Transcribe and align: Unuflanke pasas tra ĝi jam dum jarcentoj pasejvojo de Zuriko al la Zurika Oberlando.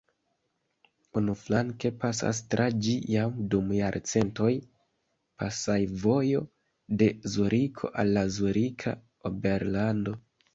Unuflanke 1.19 1.89
pasas 2.03 2.39
tra 2.53 2.65
ĝi 2.85 2.95
jam 3.15 3.35
dum 3.51 3.69
jarcentoj 3.75 4.49
pasejvojo 5.43 6.41
de 7.03 7.11
Zuriko 7.35 7.93
al 8.05 8.11
la 8.19 8.25
Zurika 8.39 8.95
Oberlando. 9.33 10.17